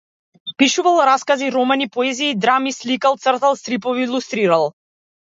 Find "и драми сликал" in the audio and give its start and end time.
2.37-3.19